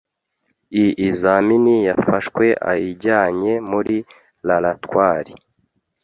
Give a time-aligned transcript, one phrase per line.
[0.83, 3.95] iizamini yafashwe aijyanye muri
[4.47, 5.33] raratwari